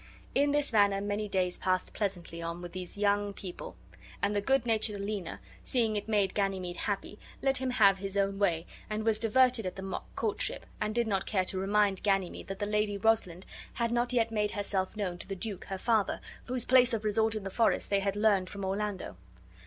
In 0.33 0.51
this 0.51 0.73
manner 0.73 0.99
many 0.99 1.29
days 1.29 1.59
passed 1.59 1.93
pleasantly 1.93 2.41
on 2.41 2.59
with 2.63 2.71
these 2.71 2.97
young 2.97 3.33
people; 3.33 3.75
and 4.19 4.35
the 4.35 4.41
good 4.41 4.65
natured 4.65 4.99
Aliena, 4.99 5.39
seeing 5.63 5.95
it 5.95 6.07
made 6.07 6.33
Ganymede 6.33 6.75
happy, 6.77 7.19
let 7.43 7.57
him 7.57 7.69
have 7.69 7.99
his 7.99 8.17
own 8.17 8.39
way 8.39 8.65
and 8.89 9.03
was 9.05 9.19
diverted 9.19 9.67
at 9.67 9.75
the 9.75 9.83
mock 9.83 10.07
courtship, 10.15 10.65
and 10.81 10.95
did 10.95 11.05
not 11.05 11.27
care 11.27 11.45
to 11.45 11.59
remind 11.59 12.01
Ganymede 12.01 12.47
that 12.47 12.57
the 12.57 12.65
Lady 12.65 12.97
Rosalind 12.97 13.45
had 13.73 13.91
not 13.91 14.11
yet 14.11 14.31
made 14.31 14.49
herself 14.53 14.97
known 14.97 15.19
to 15.19 15.27
the 15.27 15.35
duke 15.35 15.65
her 15.65 15.77
father, 15.77 16.19
whose 16.45 16.65
place 16.65 16.93
of 16.93 17.03
resort 17.03 17.35
in 17.35 17.43
the 17.43 17.51
forest 17.51 17.91
they 17.91 17.99
had 17.99 18.15
learned 18.15 18.49
from 18.49 18.65
Orlando. 18.65 19.17